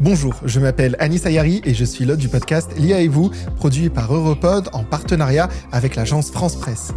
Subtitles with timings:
[0.00, 3.90] Bonjour, je m'appelle Anis Ayari et je suis l'hôte du podcast L'IA et vous, produit
[3.90, 6.92] par Europod en partenariat avec l'agence France Presse.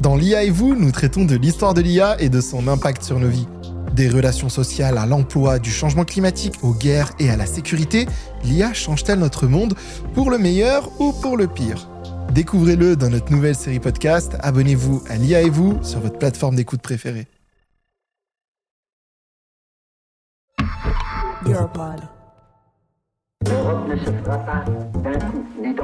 [0.00, 3.18] Dans L'IA et vous, nous traitons de l'histoire de l'IA et de son impact sur
[3.18, 3.48] nos vies.
[3.94, 8.06] Des relations sociales à l'emploi, du changement climatique aux guerres et à la sécurité,
[8.44, 9.74] l'IA change-t-elle notre monde
[10.14, 11.90] pour le meilleur ou pour le pire?
[12.32, 14.36] Découvrez-le dans notre nouvelle série podcast.
[14.38, 17.26] Abonnez-vous à l'IA et vous sur votre plateforme d'écoute préférée.
[21.46, 22.00] Europod.
[23.46, 24.64] L'Europe ne se fera pas
[25.02, 25.74] d'un coup, ni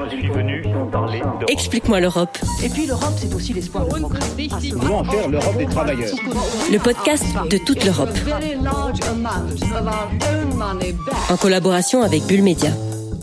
[0.91, 1.23] dans une.
[1.49, 2.37] Explique-moi l'Europe.
[2.63, 4.21] Et puis l'Europe, c'est aussi l'espoir de progrès.
[4.81, 6.11] Comment faire l'Europe des travailleurs
[6.73, 8.11] Le podcast de toute l'Europe.
[11.31, 12.71] En collaboration avec Bull Media.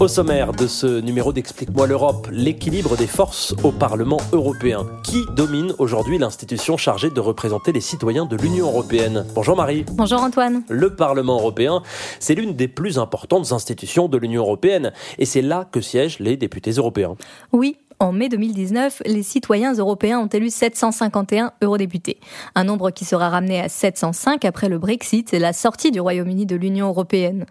[0.02, 4.88] Au sommaire de ce numéro d'Explique-moi l'Europe, l'équilibre des forces au Parlement européen.
[5.04, 9.28] Qui domine aujourd'hui l'institution chargée de représenter les citoyens de l'Union européenne?
[9.36, 9.86] Bonjour Marie.
[9.92, 10.64] Bonjour Antoine.
[10.70, 11.84] Le Parlement européen,
[12.20, 16.36] c'est l'une des plus importantes institutions de l'Union européenne et c'est là que siègent les
[16.36, 17.16] députés européens.
[17.52, 22.18] Oui, en mai 2019, les citoyens européens ont élu 751 eurodéputés,
[22.56, 26.48] un nombre qui sera ramené à 705 après le Brexit et la sortie du Royaume-Uni
[26.48, 27.46] de l'Union européenne.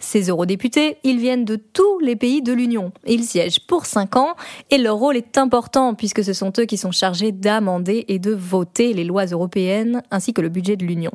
[0.00, 2.90] Ces eurodéputés, ils viennent de tous les pays de l'Union.
[3.06, 4.34] Ils siègent pour 5 ans
[4.70, 8.32] et leur rôle est important puisque ce sont eux qui sont chargés d'amender et de
[8.32, 11.12] voter les lois européennes ainsi que le budget de l'Union.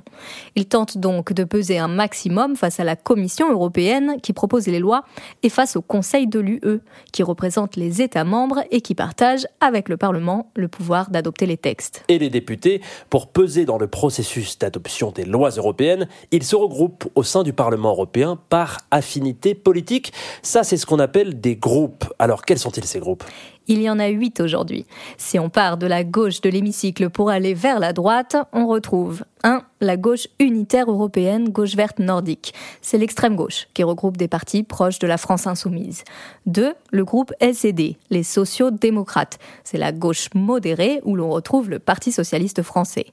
[0.55, 4.79] Ils tentent donc de peser un maximum face à la Commission européenne qui propose les
[4.79, 5.03] lois
[5.43, 6.79] et face au Conseil de l'UE
[7.11, 12.03] qui représente les États membres qui partage avec le Parlement le pouvoir d'adopter les textes.
[12.07, 17.09] Et les députés, pour peser dans le processus d'adoption des lois européennes, ils se regroupent
[17.15, 20.13] au sein du Parlement européen par affinité politique.
[20.41, 22.05] Ça, c'est ce qu'on appelle des groupes.
[22.19, 23.23] Alors, quels sont-ils ces groupes?
[23.67, 24.85] Il y en a huit aujourd'hui.
[25.17, 29.23] Si on part de la gauche de l'hémicycle pour aller vers la droite, on retrouve
[29.43, 29.61] 1.
[29.81, 32.53] La gauche unitaire européenne, gauche verte nordique.
[32.81, 36.03] C'est l'extrême gauche qui regroupe des partis proches de la France insoumise.
[36.47, 36.73] 2.
[36.91, 39.37] Le groupe SED, les sociaux-démocrates.
[39.63, 43.07] C'est la gauche modérée où l'on retrouve le Parti socialiste français.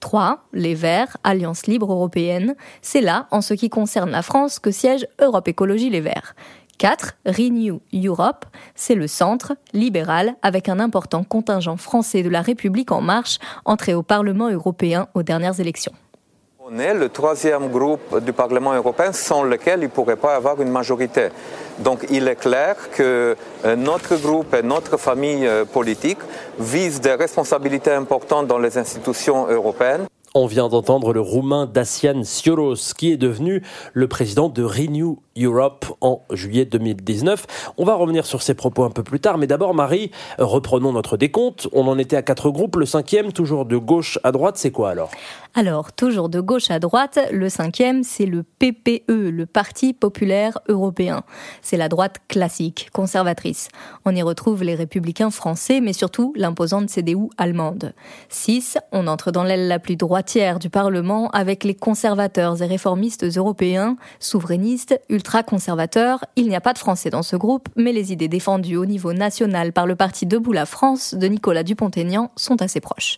[0.00, 0.44] 3.
[0.52, 2.54] Les Verts, Alliance libre européenne.
[2.82, 6.34] C'est là, en ce qui concerne la France, que siège Europe Écologie Les Verts.
[6.78, 7.14] 4.
[7.26, 8.44] Renew Europe,
[8.74, 13.94] c'est le centre libéral avec un important contingent français de la République en marche entré
[13.94, 15.92] au Parlement européen aux dernières élections.
[16.70, 20.60] On est le troisième groupe du Parlement européen sans lequel il ne pourrait pas avoir
[20.60, 21.28] une majorité.
[21.78, 26.18] Donc il est clair que euh, notre groupe et notre famille euh, politique
[26.58, 30.07] visent des responsabilités importantes dans les institutions européennes.
[30.40, 33.60] On vient d'entendre le roumain Dacian Sioros, qui est devenu
[33.92, 37.72] le président de Renew Europe en juillet 2019.
[37.76, 41.16] On va revenir sur ses propos un peu plus tard, mais d'abord, Marie, reprenons notre
[41.16, 41.66] décompte.
[41.72, 42.76] On en était à quatre groupes.
[42.76, 45.10] Le cinquième, toujours de gauche à droite, c'est quoi alors?
[45.54, 51.22] Alors, toujours de gauche à droite, le cinquième, c'est le PPE, le Parti populaire européen.
[51.62, 53.68] C'est la droite classique, conservatrice.
[54.04, 57.92] On y retrouve les républicains français, mais surtout l'imposante CDU allemande.
[58.28, 58.78] 6.
[58.92, 59.96] On entre dans l'aile la plus
[60.60, 66.22] du Parlement avec les conservateurs et réformistes européens, souverainistes, ultra-conservateurs.
[66.36, 69.14] Il n'y a pas de français dans ce groupe, mais les idées défendues au niveau
[69.14, 73.16] national par le parti Debout la France de Nicolas Dupont-Aignan sont assez proches.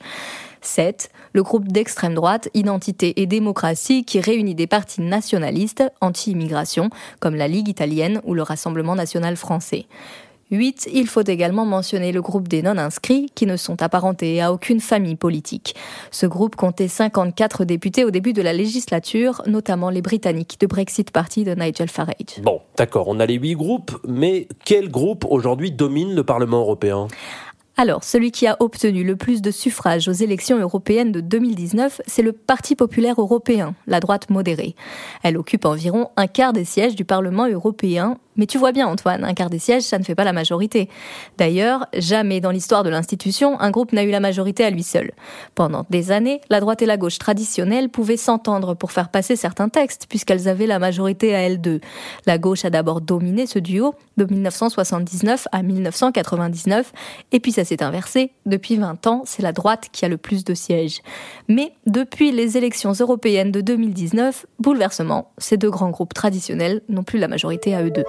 [0.60, 1.10] 7.
[1.32, 7.48] Le groupe d'extrême droite Identité et démocratie qui réunit des partis nationalistes anti-immigration comme la
[7.48, 9.86] Ligue italienne ou le Rassemblement national français.
[10.50, 10.88] 8.
[10.92, 15.16] Il faut également mentionner le groupe des non-inscrits qui ne sont apparentés à aucune famille
[15.16, 15.74] politique.
[16.10, 21.10] Ce groupe comptait 54 députés au début de la législature, notamment les Britanniques de Brexit
[21.10, 22.40] Party de Nigel Farage.
[22.42, 27.08] Bon, d'accord, on a les 8 groupes, mais quel groupe aujourd'hui domine le Parlement européen?
[27.76, 32.20] Alors, celui qui a obtenu le plus de suffrages aux élections européennes de 2019, c'est
[32.20, 34.74] le Parti populaire européen, la droite modérée.
[35.22, 39.24] Elle occupe environ un quart des sièges du Parlement européen, mais tu vois bien, Antoine,
[39.24, 40.88] un quart des sièges, ça ne fait pas la majorité.
[41.36, 45.10] D'ailleurs, jamais dans l'histoire de l'institution, un groupe n'a eu la majorité à lui seul.
[45.54, 49.68] Pendant des années, la droite et la gauche traditionnelles pouvaient s'entendre pour faire passer certains
[49.68, 51.80] textes, puisqu'elles avaient la majorité à elles deux.
[52.26, 56.92] La gauche a d'abord dominé ce duo, de 1979 à 1999,
[57.32, 58.32] et puis ça s'est inversé.
[58.46, 61.02] Depuis 20 ans, c'est la droite qui a le plus de sièges.
[61.48, 67.18] Mais depuis les élections européennes de 2019, bouleversement, ces deux grands groupes traditionnels n'ont plus
[67.18, 68.04] la majorité à eux deux.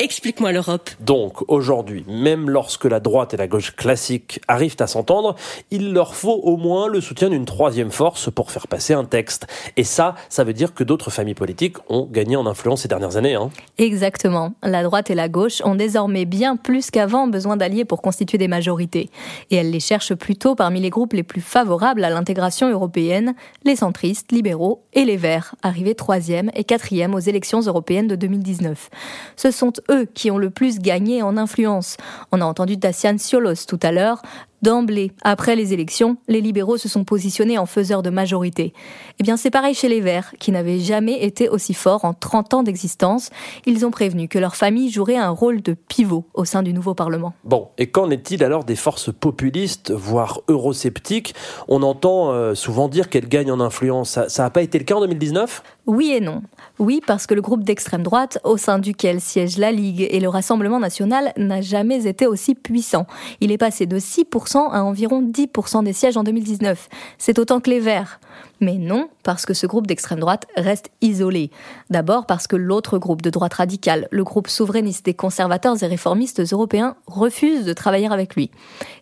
[0.00, 0.90] Explique-moi l'Europe.
[0.98, 5.36] Donc aujourd'hui, même lorsque la droite et la gauche classique arrivent à s'entendre,
[5.70, 9.46] il leur faut au moins le soutien d'une troisième force pour faire passer un texte.
[9.76, 13.16] Et ça, ça veut dire que d'autres familles politiques ont gagné en influence ces dernières
[13.16, 13.36] années.
[13.36, 13.50] Hein.
[13.78, 14.54] Exactement.
[14.64, 18.48] La droite et la gauche ont désormais bien plus qu'avant besoin d'alliés pour constituer des
[18.48, 19.10] majorités.
[19.52, 23.76] Et elles les cherchent plutôt parmi les groupes les plus favorables à l'intégration européenne, les
[23.76, 28.90] centristes, libéraux et les Verts, arrivés troisième et quatrième aux élections européennes de 2019.
[29.36, 31.96] Ce sont eux qui ont le plus gagné en influence.
[32.32, 34.22] On a entendu Dacian Ciolos tout à l'heure.
[34.64, 38.72] D'emblée, après les élections, les libéraux se sont positionnés en faiseurs de majorité.
[39.20, 42.54] Eh bien, c'est pareil chez les Verts, qui n'avaient jamais été aussi forts en 30
[42.54, 43.28] ans d'existence.
[43.66, 46.94] Ils ont prévenu que leur famille jouerait un rôle de pivot au sein du nouveau
[46.94, 47.34] Parlement.
[47.44, 51.34] Bon, et qu'en est-il alors des forces populistes, voire eurosceptiques?
[51.68, 54.18] On entend euh, souvent dire qu'elles gagnent en influence.
[54.28, 56.40] Ça n'a pas été le cas en 2019 Oui et non.
[56.78, 60.30] Oui, parce que le groupe d'extrême droite, au sein duquel siège la Ligue et le
[60.30, 63.06] Rassemblement national, n'a jamais été aussi puissant.
[63.42, 66.88] Il est passé de 6% à environ 10% des sièges en 2019.
[67.18, 68.20] C'est autant que les Verts.
[68.60, 71.50] Mais non, parce que ce groupe d'extrême droite reste isolé.
[71.90, 76.40] D'abord parce que l'autre groupe de droite radicale, le groupe souverainiste des conservateurs et réformistes
[76.52, 78.50] européens, refuse de travailler avec lui.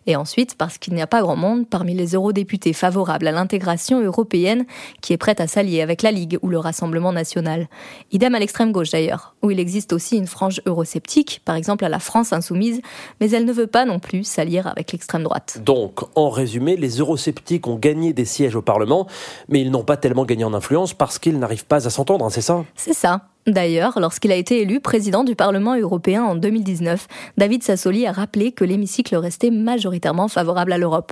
[0.07, 4.01] Et ensuite parce qu'il n'y a pas grand monde parmi les eurodéputés favorables à l'intégration
[4.01, 4.65] européenne
[5.01, 7.67] qui est prête à s'allier avec la Ligue ou le Rassemblement national.
[8.11, 11.89] Idem à l'extrême gauche d'ailleurs, où il existe aussi une frange eurosceptique, par exemple à
[11.89, 12.81] la France insoumise,
[13.19, 15.59] mais elle ne veut pas non plus s'allier avec l'extrême droite.
[15.63, 19.07] Donc, en résumé, les eurosceptiques ont gagné des sièges au Parlement,
[19.49, 22.29] mais ils n'ont pas tellement gagné en influence parce qu'ils n'arrivent pas à s'entendre, hein,
[22.29, 22.63] c'est ça?
[22.75, 23.21] C'est ça.
[23.45, 27.07] D'ailleurs, lorsqu'il a été élu président du Parlement européen en 2019,
[27.37, 31.11] David Sassoli a rappelé que l'hémicycle restait majoritairement favorable à l'Europe.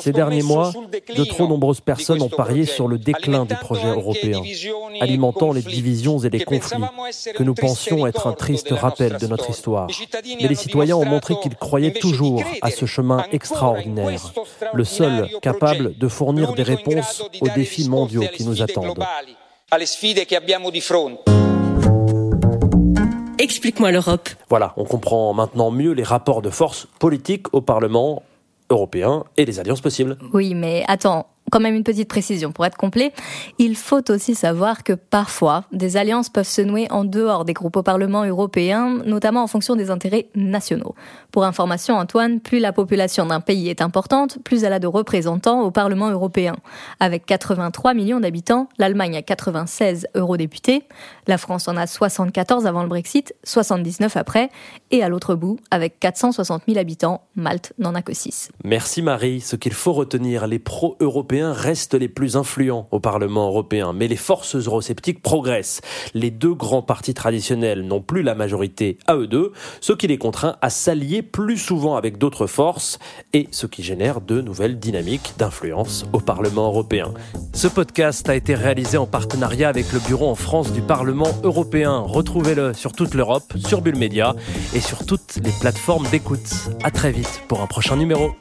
[0.00, 0.72] Ces derniers mois,
[1.14, 4.40] de trop nombreuses personnes ont parié sur le déclin des projets européens,
[5.00, 6.82] alimentant les divisions et les conflits,
[7.34, 9.88] que nous pensions être un triste rappel de notre histoire.
[10.40, 14.32] Mais les citoyens ont montré qu'ils croyaient toujours à ce chemin extraordinaire,
[14.72, 19.04] le seul capable de fournir des réponses aux défis mondiaux qui nous attendent.
[23.36, 24.30] Explique-moi l'Europe.
[24.48, 28.22] Voilà, on comprend maintenant mieux les rapports de force politiques au Parlement
[28.74, 30.16] européen et les alliances possibles.
[30.32, 33.12] Oui, mais attends, quand même une petite précision pour être complet.
[33.58, 37.76] Il faut aussi savoir que parfois, des alliances peuvent se nouer en dehors des groupes
[37.76, 40.96] au Parlement européen, notamment en fonction des intérêts nationaux.
[41.30, 45.60] Pour information, Antoine, plus la population d'un pays est importante, plus elle a de représentants
[45.60, 46.56] au Parlement européen.
[46.98, 50.82] Avec 83 millions d'habitants, l'Allemagne a 96 eurodéputés,
[51.28, 54.48] la France en a 74 avant le Brexit, 79 après,
[54.90, 58.50] et à l'autre bout, avec 460 000 habitants, Malte n'en a que 6.
[58.64, 59.40] Merci Marie.
[59.40, 64.16] Ce qu'il faut retenir, les pro-européens restent les plus influents au Parlement européen, mais les
[64.16, 65.80] forces eurosceptiques progressent.
[66.14, 70.18] Les deux grands partis traditionnels n'ont plus la majorité à eux deux, ce qui les
[70.18, 72.98] contraint à s'allier plus souvent avec d'autres forces
[73.32, 77.12] et ce qui génère de nouvelles dynamiques d'influence au Parlement européen.
[77.52, 81.98] Ce podcast a été réalisé en partenariat avec le bureau en France du Parlement européen.
[81.98, 84.34] Retrouvez-le sur toute l'Europe, sur Bulle Média
[84.74, 86.68] et sur toutes les plateformes d'écoute.
[86.82, 88.34] À très vite pour un prochain numéro.